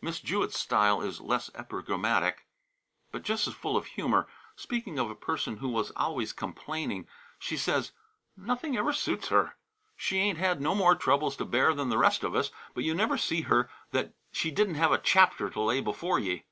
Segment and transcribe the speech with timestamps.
[0.00, 2.48] Miss Jewett's style is less epigrammatic,
[3.12, 4.26] but just as full of humor.
[4.56, 7.06] Speaking of a person who was always complaining,
[7.38, 7.92] she says:
[8.36, 9.54] "Nothing ever suits her.
[9.94, 12.92] She ain't had no more troubles to bear than the rest of us; but you
[12.92, 16.42] never see her that she didn't have a chapter to lay before ye.